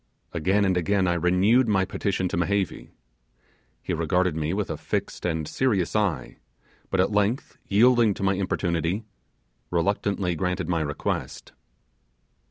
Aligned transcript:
Again 0.33 0.65
and 0.65 0.75
again 0.77 1.07
I 1.07 1.13
renewed 1.13 1.67
my 1.67 1.85
petition 1.85 2.27
to 2.29 2.35
Mehevi. 2.35 2.89
He 3.83 3.93
regarded 3.93 4.35
me 4.35 4.51
with 4.51 4.71
a 4.71 4.75
fixed 4.75 5.27
and 5.27 5.47
serious 5.47 5.95
eye, 5.95 6.37
but 6.89 6.99
at 6.99 7.11
length 7.11 7.59
yielding 7.67 8.15
to 8.15 8.23
my 8.23 8.33
importunity, 8.33 9.05
reluctantly 9.69 10.33
granted 10.33 10.67
my 10.67 10.81
request. 10.81 11.51